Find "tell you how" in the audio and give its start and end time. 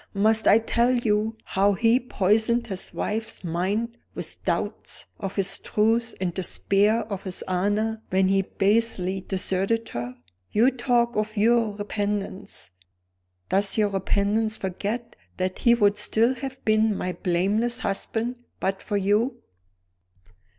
0.57-1.73